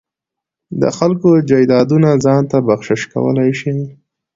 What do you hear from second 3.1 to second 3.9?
کولای شي.